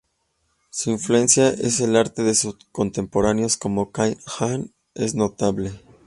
Su 0.71 0.89
influencia 0.89 1.49
en 1.53 1.89
el 1.89 1.95
arte 1.95 2.23
de 2.23 2.33
sus 2.33 2.55
contemporáneos, 2.71 3.55
como 3.55 3.91
Cai 3.91 4.17
Han, 4.39 4.73
es 4.95 5.13
notable. 5.13 5.73